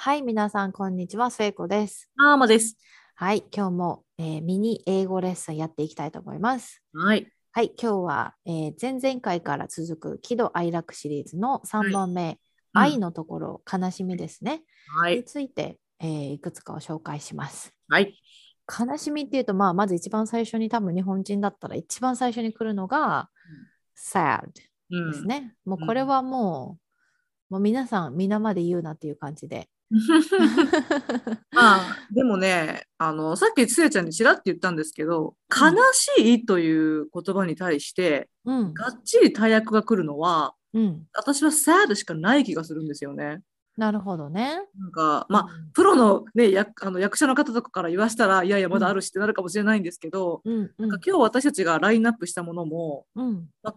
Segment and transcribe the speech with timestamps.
[0.00, 1.28] はい、皆さん、こんにちは。
[1.28, 2.08] 聖子です。
[2.18, 2.76] あーまです。
[3.16, 6.84] はい、今日も、えーミニ英語レッスンやっていきたいと思います。
[6.94, 7.26] はい。
[7.50, 14.58] はい、今日は、えー前々回から続く喜怒哀楽シリーズの3番目、うん愛のところ、悲しみですね。
[14.58, 14.62] に
[15.00, 15.24] はい。
[15.24, 17.74] ついて、えーいくつかを紹介します。
[17.88, 18.14] はい。
[18.68, 23.30] 悲しみっていうと、まあ、まず一番最初に多分日本人だったら一番最初に来るのが、
[23.96, 24.42] sad
[24.90, 25.56] うんですね。
[25.64, 26.78] もうこれはも
[27.50, 29.68] う、もう皆さん皆まで言うなっていう感じで。
[31.52, 43.42] まあ、でもね、あの、さっきつえちゃんにちらって言ったんですけど、うん悲しいという言葉に対して、うん、がっちり大役が来るのは、うん、私は sad しかない気がするんですよね。
[43.78, 44.60] なるほどね。
[44.78, 50.54] なんか、まあ、うんプロの,、ね、役あの役者の方とかから言わしたら、いやいや、まだあるしってなるかもしれないんですけど、うん。
[50.54, 50.72] うん。
[50.78, 53.48] なんか今日私たちがラインナップしたものも、うん。
[53.62, 53.74] まあ、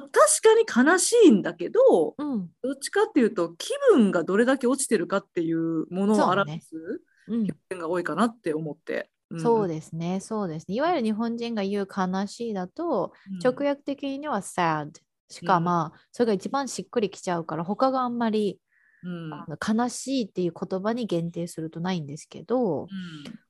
[0.00, 2.50] 確かに悲しいんだけど、うん。
[2.62, 7.40] どっちかっていうと気分がどれだけ落ちてるかっていうものを表すうん。
[7.40, 9.10] 表現が多いかなって思って。
[9.38, 10.76] そうでですね、そうですね。
[10.76, 14.92] いわゆる日本人が言う悲しいだと、直訳的には sad
[15.28, 15.64] しか、うん。
[15.64, 18.63] まあ、それが一番しっくりきちゃうから、他があんまりうん
[19.06, 22.88] あの悲しいっていう言葉に限定するとないんですけど、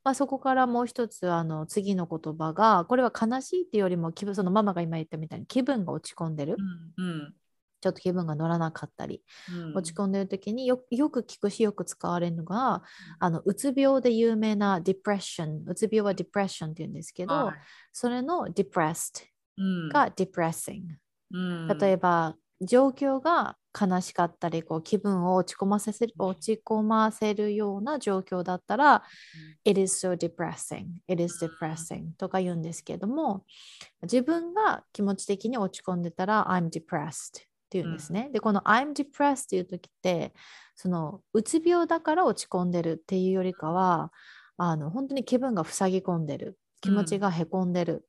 [0.03, 6.57] まあ、そこからもう一つあの次の言葉がこれは悲しいっていうよりも気分そのママが今言ったみたいに気分が落ち込んでる、
[6.99, 7.35] うんうん。
[7.81, 9.77] ちょっと気分が乗らなかったり、うん。
[9.77, 12.83] 落ち込んでる時によよく聞くしよく使われるのが、
[13.19, 17.57] あのうつ病で有名な depression うつ病は depression って言うんですけど、はい。
[17.93, 19.25] それの depressed
[19.59, 19.89] うん。
[19.91, 20.83] が depressing、
[21.31, 21.69] うん。
[21.79, 29.03] 例えば状況が悲しかったりこう気分を落ち込ませ落ち込ませるような状況だったら、
[29.65, 33.45] It is so depressing, it is depressing とか言うんですけども
[34.03, 38.31] 自分が気持ち的に落ち込んでたら I'm depressed って言うんですね。
[38.33, 40.33] でこの I'm depressed っていう時って
[40.77, 44.13] そのうつ病だから落ち込んでるっていうよりかは
[44.57, 48.07] あの本当に気分が塞ぎ込んでる気持ちがへこんでる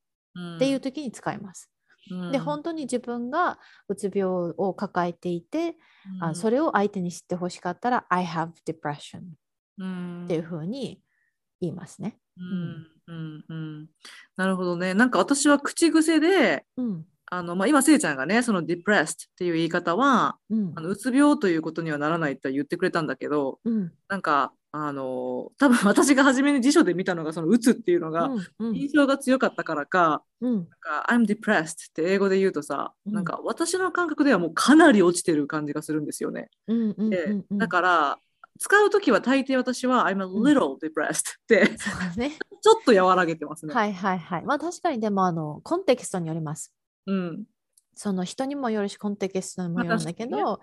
[0.58, 1.72] っていう時に使います。
[2.12, 2.32] うん。
[2.32, 5.76] で本当に自分がうつ病を抱えていて、
[6.20, 9.22] あそれを相手に知ってほしかったら I have depression
[9.78, 10.26] うん。
[10.26, 11.02] っていうふうに
[11.62, 12.18] 言いますね。
[12.38, 12.88] うん。
[13.08, 13.46] うん。
[13.48, 13.90] うん
[14.36, 14.94] なるほどね。
[14.94, 17.06] なんか私は口癖で、うん。
[17.28, 20.74] あのまあ、今、せいちゃんがね、その depressed っていう言い方は、うん。
[20.76, 23.92] あのうつ病ということにはならないって言ってくれたんだけど、うん。
[24.08, 36.50] なんか、あの多分私が初めに辞書で見たのが、そのうつっていうのが、うんうん印象が強かったからか、うんなんか I'm depressed って英語で言うとさ、うんなんか私の感覚ではもうかなり落ちてる感じがするんですよね。
[36.68, 38.20] うんうんでうんうんだから、
[38.60, 41.78] 使うときは大抵私は I'm a little depressed って
[42.18, 42.38] ね。
[42.62, 43.74] ちょっと和らげてますね。
[43.74, 44.46] はいはいはい。
[44.46, 46.74] まあ確かにでもあのコンテキストによります。
[47.06, 47.46] うん。
[47.96, 50.60] その人にもよるしコンテキストにもよるんだけど、ま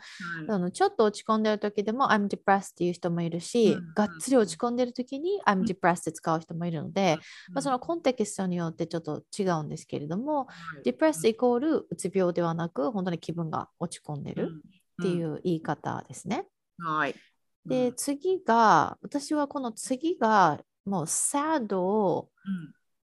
[0.49, 5.65] ああのちょっと落ち込んでる時でも I'm depressed っていう人もいるし、うんがっつり落ち込んでる時に I'm うん。
[5.65, 7.19] depressed って使う人もいるので、
[7.53, 10.47] まあ、そのうんコンテキストによってちょっと違うんですけれども、は
[10.85, 10.91] い。
[10.91, 14.51] depressed イコールうつ病ではなく本当に気分が落ち込んでる
[15.01, 16.47] っていうんう言い方ですね。
[16.79, 17.15] はい。
[17.67, 17.95] で、うん。
[17.97, 22.29] 次が私はこの次がもう sad を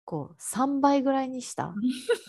[0.06, 1.74] こう3倍ぐらいにした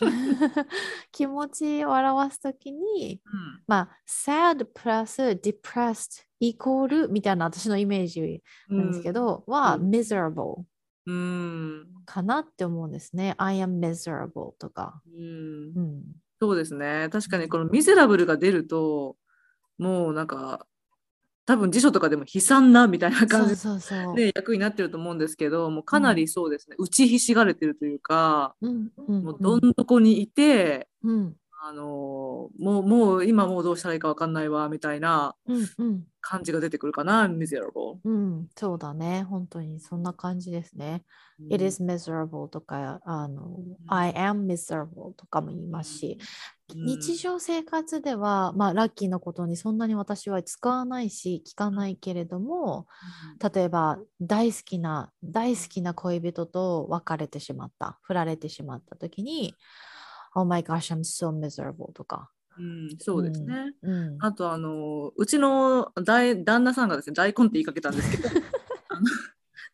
[1.12, 3.20] 気持ちを表すときに、
[3.66, 10.64] まあ、sad プラス depressed イコールみたいな私のイメージうんなんですけど、はうん miserable
[11.06, 11.86] うん。
[12.06, 13.34] かなって思うんですね。
[13.38, 15.02] I am miserable とか。
[15.06, 16.02] うんうん。
[16.40, 17.08] そうですね。
[17.10, 19.16] 確かにこのミゼラブルが出ると、
[19.78, 20.66] もうなんか、
[21.46, 23.54] 多分辞書とかでも悲惨なみたいな感じ。
[24.16, 26.76] で役になってると思うんですけど、もうかなりそうですね。
[26.78, 31.34] 打ちひしがれてるというか、うんうんもうどん底にいて、うん
[31.66, 39.24] あのもうもう今もうどうしたらいいかわかんないわみたいなうんうん感じが出てくるかな、ミゼラブうん、そうだね。
[39.24, 41.04] 本当にそんな感じですね。
[41.38, 41.54] ル。
[41.54, 43.58] It is miserable とか、あの、
[43.88, 46.26] I am miserable とかも言いますし、うん
[46.74, 52.86] 日常生活では、まあ、ラッキーなことにそんなに私は使わないし、聞かないけれども、
[53.54, 59.54] 例えば大好きな、大好きな恋人と別れてしまった、振られてしまった時に、
[60.34, 62.30] Oh my gosh, I'm so miserable とか。
[62.58, 63.72] うん、そうですね。
[63.82, 64.16] うん。
[64.20, 68.28] あとあのうちの大旦那さんがですね大根って言いかけたんですけど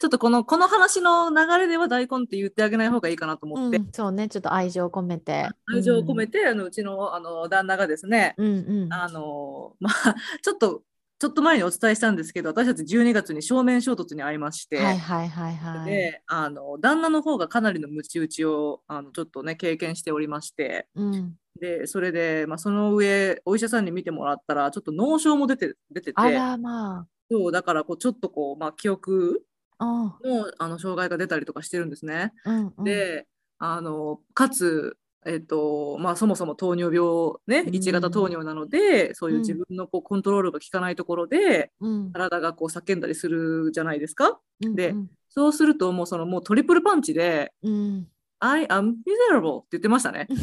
[0.01, 5.47] ちょっとこのこの話の流れでは大根って言ってあげない方がいいかなと思って、うん、そうね、ちょっと愛情を込めて。
[5.75, 8.93] 愛情を込めて、あのうちのあの旦那がですね、うんうん。
[8.93, 10.85] あのまあちょっと
[11.21, 15.91] ちょっと前にお伝えしたんですけど私たち12月に正面衝突に遭いまして、はいはいはいはい。
[15.91, 27.07] であの旦那の方がかなりのムチ打ちをあのちょっとね経験しておりましてうん、でそれで、まあ、その上お医者さんに見てもらったらちょっと脳症も出て出ててあらまあ。
[27.31, 29.45] そうだからこうちょっとこう、まあ、記憶
[29.77, 32.33] あのあの障害が出たりとかしてるんですね。
[32.47, 33.27] うんうん、で
[33.59, 34.97] あのかつ、
[35.27, 44.41] えっとまあ、そもそも糖尿病ねうん1型糖尿なので、そういう自分のこうコントロールが効かないところでうん体がこう叫んだりするじゃないですか？
[44.61, 48.09] でうんそうするともうそのもうトリプルパンチでうん、
[48.41, 48.95] 「I am
[49.31, 50.27] miserable」って言ってましたね。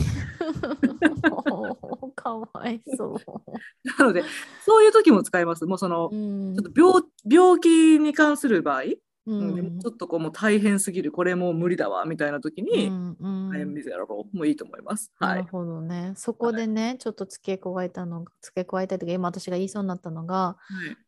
[2.16, 3.16] かわいそう。
[4.00, 4.24] なので
[4.66, 5.66] そういう時も使います。
[5.66, 8.84] もうそのうんちょっと病病気に関する場合、
[9.28, 15.12] ううんでもんちょっとこうもう大変すぎるこれもう無理だわみたいな時に「うんうん I am miserable」もいいと思います。
[15.20, 15.48] なるはい。
[15.52, 16.14] ほどね。
[16.16, 20.58] そこでね、ちょっと付け加えたのが、付け加えたというか、今私が言いそうになったのが、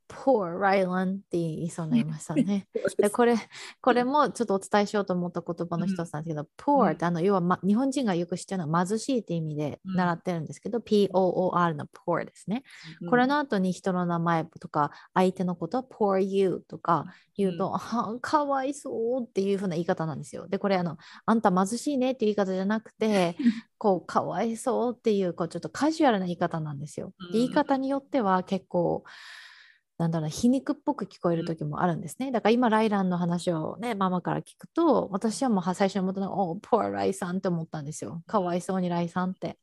[0.10, 2.68] Poor Rylan って言いそうになりましたね。
[2.98, 3.36] でこれ
[3.80, 12.64] これもちょっとお伝えしようと思った言葉の一つなんですけど、poor ってあの要は、ま、日本人がよく知ってるのは貧しいって意味でうん習ってるんですけど、POOR の poor ですね。
[13.10, 17.06] これの後に人の名前とか相手のこと poor you とか
[17.36, 20.48] 言うと、あかわいそうっていう風な言い方なんですよ。
[20.48, 23.38] でこれあのあんた貧しいねっていう言い方じゃなくて
[23.78, 27.14] こうかわいそうっていうこうちょっとカジュアルな言い方なんですよ。
[27.32, 29.04] で言い方によっては結構
[30.00, 32.31] なんだろう皮肉っぽく聞こえる時もあるんですね。
[32.31, 38.24] だから今ライランの話をねママから聞くと私はもうは最初に思ったのが「お poor ライさん」って思ったんですよ。
[38.25, 39.60] かわいそうにライさんって。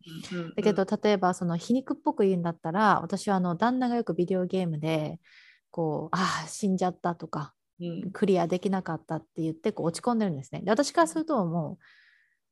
[0.55, 5.21] だけど、例えばその皮肉っぽく言うんだったら私はあの旦那がよくビデオゲームで
[5.71, 10.61] こうああ死んじゃったとかうんクリアできなかったって言ってこう落ち込んでるんですね。
[10.61, 11.85] で私からするともう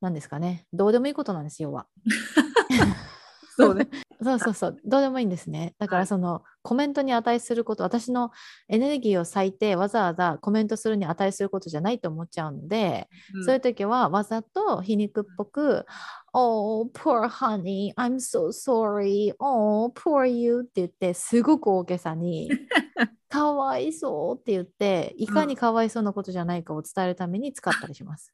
[0.01, 1.87] 何ですかねどうでもいいことなんですよ要は。
[3.57, 3.89] そうね。
[4.23, 5.75] そうそうそうどうでもいいんですね。
[5.79, 8.31] だかはいらそのコメントに値すること私の
[8.69, 13.09] エネルギーを割いてわざわざコメントするに値することじゃないと思っちゃうので、
[13.45, 15.87] そういう時はわざと皮肉っぽく
[16.33, 19.35] 「Oh, poor honey, I'm so sorry.
[19.39, 22.51] Oh, poor you」って言ってすごく大げさに
[23.29, 28.34] 「かわいそう」って言っていかにかわいそうなことじゃないかを伝えるために使ったりします。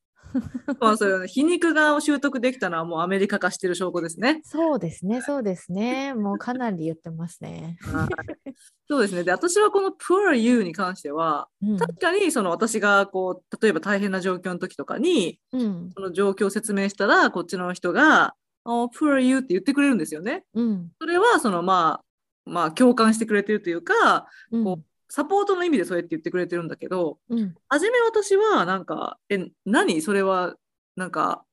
[0.81, 4.41] まあそれ皮肉が習得できたのはもうアメリカ化してる証拠ですね。
[4.45, 6.15] そうですね、そうですね。
[6.15, 7.79] もうかなり言ってますね。
[7.81, 8.55] はい
[8.89, 9.23] そうですね。
[9.23, 18.35] で私はこの Poor You に関してはうん確かにその私がこう例えば大変な状況の時とかにうんその状況を説明したらこっちの人が
[18.65, 20.45] 「Oh, Poor You」って言ってくれるんですよね。
[20.55, 24.81] うんそれはそのまあまあ共感してくれてるというかうんこ
[25.11, 27.55] サポートの意味でそうやって言ってくれてるんだけどうん。
[27.69, 30.01] 初め私はなんか「え何？
[30.01, 30.55] それは
[30.97, 31.45] なんか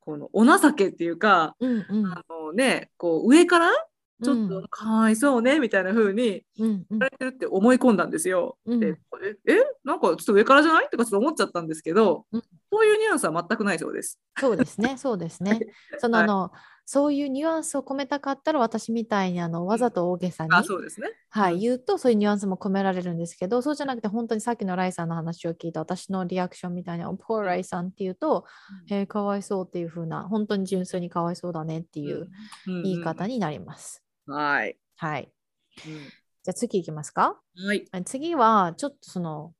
[0.00, 2.06] このお情けっていうかうんうん。
[2.06, 3.70] あのねこう上から
[4.20, 8.58] ちょっとかわいそうねみたいな風に言われてるって思い込んだんですよ。
[8.66, 8.80] うん。
[8.80, 8.96] で
[9.46, 10.88] ええなんかちょっと上からじゃない？
[10.90, 12.42] とかちょっと思っちゃったんですけど、うん。
[12.72, 14.18] そういうニュアンスは全くないそうです。
[14.36, 15.60] そうですね、そうですね。
[15.98, 16.24] そのはい。
[16.24, 16.50] あの
[16.90, 21.08] そういうニュアンスを込めたかったら私みたいにあのわざと大げさに、あそうですね。
[21.28, 28.46] はい、言うとそういうニュアンスも込められるんですけどそうじゃなくて本当にさっきのライさんの話を聞いた私のリアクションみたいに「ポーライさん」って言うと
[28.88, 32.30] 「えー、かわいそう」っていう風な本当に純粋にかわいそうだねっていう
[32.66, 34.02] うん言い方になります。
[34.26, 34.78] うんはい。
[34.96, 35.30] はい。
[35.86, 35.92] うん
[36.42, 37.38] じゃあ次いきますか？
[37.54, 37.84] はい。
[37.92, 39.52] あ次はちょっとその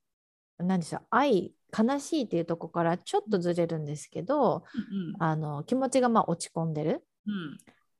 [0.56, 4.64] 何でしょう愛悲しいっていうところからちょっとずれるんですけど
[5.18, 7.04] あの気持ちがまあ落ち込んでる。
[7.28, 7.58] うん。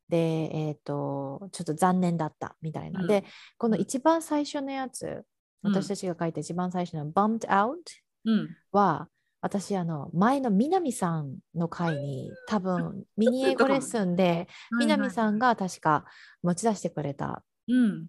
[0.08, 3.02] で、えっ、と、ちょっと残念だったみたいな。
[3.02, 3.06] うん。
[3.06, 3.24] で、
[3.58, 5.24] この一番最初のやつ、
[5.62, 5.72] うん。
[5.72, 7.76] 私たちが書いた一番最初の bumped out
[8.24, 8.56] うん。
[8.72, 9.08] は、
[9.40, 14.48] 私、あの、前の南さんの回に、多分、 ミニ英語レッスンで、
[14.78, 16.06] 南さんが確か
[16.42, 18.08] 持ち出してくれた、うん。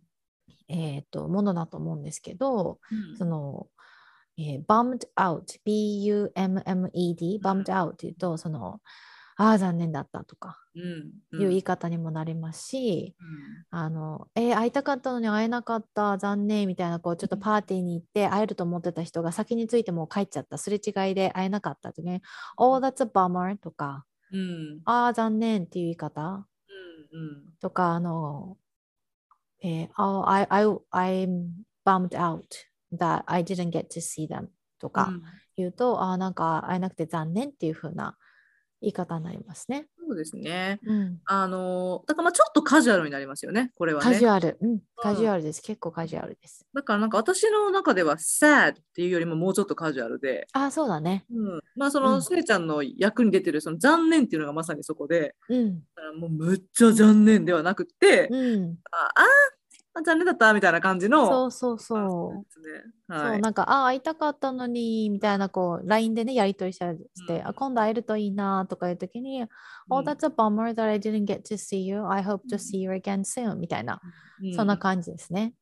[0.67, 3.17] えっ、と、ものだと思うんですけど、うん。
[3.17, 3.67] その、
[4.38, 8.82] えー bummed out, B-U-M-M-E-D, bummed out っていうと、その、
[9.41, 10.60] ああ、残念だったとか。
[10.75, 13.79] うんいう言い方にもなりますし、うん。
[13.79, 22.22] あの、えー会いたかったのに会えなかった、残念みたいな、こう、ちょっとパーティーに行って会えると思ってた人が先についてもう帰っちゃった、すれ違いで会えなかったとね、
[22.58, 24.81] Oh, that's a bummer とか、うん。
[24.84, 26.46] ああ、残念っていう言い方。
[27.12, 28.58] うんとか、あの、
[29.62, 31.50] えー oh, I, I, I'm
[31.86, 32.43] bummed out
[32.93, 34.48] that I didn't get to see them
[34.79, 35.12] とか
[35.55, 38.17] 言うと、ああ、なんか会えなくて残念っていう風な
[38.81, 39.88] 言い方になりますね。
[40.07, 40.79] そうですね。
[40.86, 41.19] うん。
[41.25, 44.13] あのだからまあちょっとカジュアルになりますよね、これはね。
[44.13, 44.57] カジュアル。
[44.62, 44.79] うん。
[44.95, 45.62] カジュアルです。
[45.62, 46.65] 結構カジュアルです。
[46.74, 51.25] だからなんか私の中では sad っていうよりももうちょっとカジュアルで、ああ、そうだね。
[51.33, 55.75] うん、まあそうのんせいちゃんの役に出てるその残念っていうのがまさにそこで、うん。
[55.75, 58.75] だからもうむっちゃ残念ではなくて、うん。
[58.91, 59.24] ああ
[59.93, 61.27] あ残念だったみたいな感じの。
[61.27, 62.34] そうそうそう。
[62.36, 62.43] ね。
[63.08, 63.39] そはい。
[63.39, 69.41] うなんか、あ、会いたかったのに、みたいな、こう、LINE でね、やり取りしたりして、うんあ、今度会えるといいな、とかいうときに、
[69.89, 72.05] Oh, うん that's a bummer that I didn't get to see you.
[72.08, 73.55] I hope う to ん see you again soon.
[73.55, 74.00] みたいな、
[74.43, 75.53] うそんな感じですね。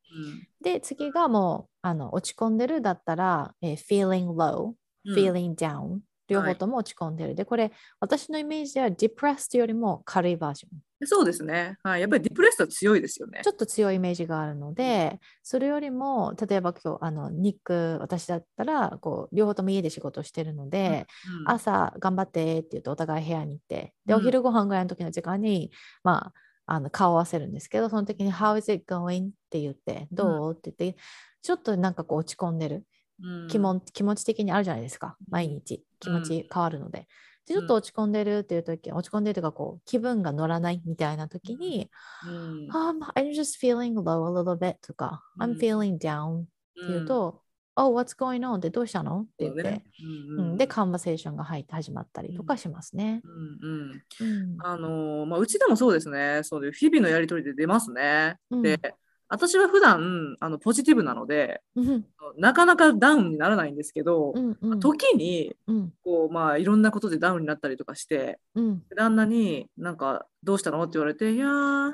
[0.61, 4.73] で、次がもう、あの、落ち込んでるだったら、えー feeling low,
[5.05, 5.99] うん feeling down.
[6.27, 7.35] 両方とも落ち込んでる。
[7.35, 10.79] で、これ、私のイメージでは depressed よりも軽いバージョン。
[11.05, 11.77] そうですね。
[11.83, 12.01] はい。
[12.01, 13.41] やっぱりディプレッスは強いですよね。
[13.43, 13.49] ち。
[13.49, 21.05] ょっと強いイメージがあるので、それよりも、例えば今日、あの、ニック、私だったら、こう、両方とも家で仕事をしてるので、
[21.39, 21.51] うん。
[21.51, 24.19] 朝頑張ってって言うとお互い部屋に行って、で、うん。
[24.19, 25.71] お昼ご飯ぐらいの時の時間に、
[26.03, 26.33] まあ、
[26.69, 29.27] あの顔を合わせるんですけど、その時に How is it going?
[29.27, 30.53] って言って、どう?
[30.53, 30.99] って言って、
[31.41, 32.85] ちょっとなんかこう落ち込んでる。
[33.21, 33.47] うん。
[33.47, 35.85] 気も気持ち的にあるじゃないですか、毎日。
[35.99, 37.07] 気持ち変わるので。
[37.47, 41.89] でちょっと落ち込んでるっていう時、落ち込んでるというかこう気分が乗らないみたいな時に、
[42.27, 42.69] うん。
[42.71, 45.51] um, I'm just feeling low a little bit とか、うん。
[45.53, 46.47] I'm feeling down って
[46.89, 47.41] 言うと、
[47.79, 48.55] Oh, what's going on?
[48.55, 49.83] ってどうしたのって言って、ね。
[50.01, 53.21] うんうんうん、で、カンバセーションが入って始まったりとかしますね。
[53.23, 53.91] うんうん。
[53.91, 54.57] うん。
[54.59, 56.41] あのーまあ、うちでもそうですね。
[56.43, 58.37] そうで日々のやりとりで出ますね。
[58.49, 58.61] うん。
[58.63, 58.79] で、
[59.29, 62.05] 私は普段あのポジティブなので、うん
[62.37, 70.81] なかなかダウンにならないんですけど、うんうん時にうんこう、まあ、いろんなことでダウンになったりとかして、うん旦那になんかどうしたの？
[70.83, 71.93] って言われて、いやー、I'm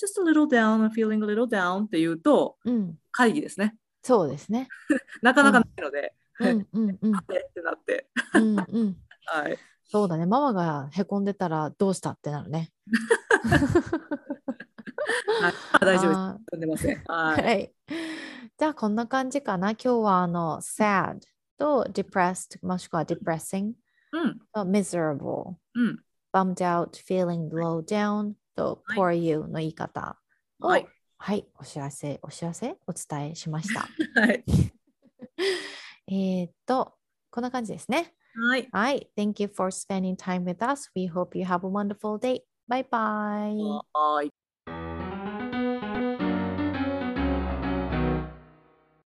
[0.00, 3.76] just a little down, I'm feeling a little down って言うと、うん会議ですね。
[4.02, 4.68] そうですね。
[5.22, 8.08] なかなかないので、うんうんうん えってなって。
[8.34, 9.58] うんうん はい。
[9.84, 10.24] そうだね。
[10.24, 12.72] ママがへこんでたらどうしたってなるね。
[15.40, 16.18] はい、大丈夫です。
[16.18, 16.96] あ飛んでません。
[16.96, 17.16] ーは。
[17.34, 17.70] はいい。
[18.58, 19.70] じゃあこんな感じかな。
[19.70, 21.20] 今日はあの sad
[21.58, 23.72] と depressed もしくは depressing
[24.12, 24.38] うん。
[24.52, 26.00] と miserable うん。
[26.32, 30.18] bummed out feeling low down とはい for you の言い方
[30.60, 30.86] をはい。
[31.18, 33.86] はい、お知らせ、お知らせ、お伝えしました。
[34.20, 34.44] はい。
[36.08, 36.94] えーっと、
[37.30, 38.12] こんな感じですね。
[38.34, 38.68] はい。
[38.72, 40.90] はい、Thank you for spending time with us.
[40.96, 42.42] We hope you have a wonderful day.
[42.68, 43.56] Bye bye.
[43.92, 44.32] はい。